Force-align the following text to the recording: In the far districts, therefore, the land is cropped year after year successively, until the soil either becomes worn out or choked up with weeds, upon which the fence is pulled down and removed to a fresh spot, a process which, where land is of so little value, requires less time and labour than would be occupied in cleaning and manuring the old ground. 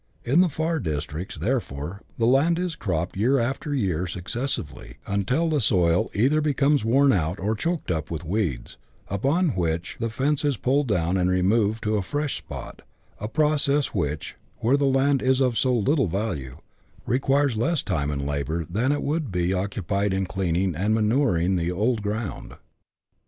In 0.25 0.41
the 0.41 0.49
far 0.49 0.79
districts, 0.79 1.37
therefore, 1.37 2.01
the 2.17 2.25
land 2.25 2.57
is 2.57 2.75
cropped 2.75 3.15
year 3.15 3.37
after 3.37 3.71
year 3.71 4.07
successively, 4.07 4.97
until 5.05 5.47
the 5.47 5.61
soil 5.61 6.09
either 6.15 6.41
becomes 6.41 6.83
worn 6.83 7.13
out 7.13 7.37
or 7.37 7.53
choked 7.53 7.91
up 7.91 8.09
with 8.09 8.25
weeds, 8.25 8.77
upon 9.09 9.49
which 9.49 9.97
the 9.99 10.09
fence 10.09 10.43
is 10.43 10.57
pulled 10.57 10.87
down 10.87 11.17
and 11.17 11.29
removed 11.29 11.83
to 11.83 11.97
a 11.97 12.01
fresh 12.01 12.39
spot, 12.39 12.81
a 13.19 13.27
process 13.27 13.93
which, 13.93 14.35
where 14.57 14.75
land 14.75 15.21
is 15.21 15.39
of 15.39 15.55
so 15.55 15.71
little 15.71 16.07
value, 16.07 16.57
requires 17.05 17.55
less 17.55 17.83
time 17.83 18.09
and 18.09 18.25
labour 18.25 18.65
than 18.67 18.99
would 19.03 19.31
be 19.31 19.53
occupied 19.53 20.15
in 20.15 20.25
cleaning 20.25 20.73
and 20.73 20.95
manuring 20.95 21.57
the 21.57 21.71
old 21.71 22.01
ground. 22.01 22.55